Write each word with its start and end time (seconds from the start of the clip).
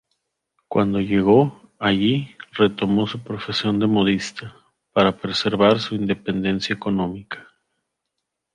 Cuando 0.67 0.99
llegó 0.99 1.61
allí 1.77 2.35
retomó 2.53 3.05
su 3.05 3.19
profesión 3.21 3.77
de 3.77 3.85
modista, 3.85 4.55
para 4.93 5.15
preservar 5.15 5.79
su 5.79 5.93
independencia 5.93 6.73
económica. 6.73 7.47